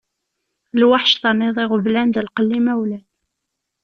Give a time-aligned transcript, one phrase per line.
[0.79, 3.03] Lweḥc terniḍ iɣeblan d lqella imawlan.